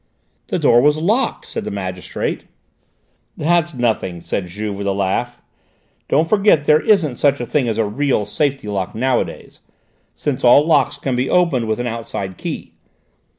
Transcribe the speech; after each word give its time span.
"The 0.47 0.57
door 0.57 0.81
was 0.81 0.97
locked," 0.97 1.45
said 1.45 1.63
the 1.63 1.69
magistrate. 1.69 2.45
"That's 3.37 3.75
nothing," 3.75 4.19
said 4.19 4.47
Juve 4.47 4.79
with 4.79 4.87
a 4.87 4.93
laugh. 4.93 5.43
"Don't 6.07 6.27
forget 6.27 6.61
that 6.63 6.65
there 6.65 6.81
isn't 6.81 7.17
such 7.17 7.39
a 7.39 7.45
thing 7.45 7.67
as 7.69 7.77
a 7.77 7.85
real 7.85 8.25
safety 8.25 8.67
lock 8.67 8.95
nowadays 8.95 9.59
since 10.15 10.43
all 10.43 10.65
locks 10.65 10.97
can 10.97 11.15
be 11.15 11.29
opened 11.29 11.67
with 11.67 11.79
an 11.79 11.85
outside 11.85 12.37
key. 12.39 12.73